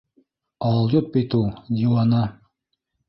Алйот 0.69 1.11
бит 1.17 1.35
ул, 1.41 1.45
диуана! 1.81 2.27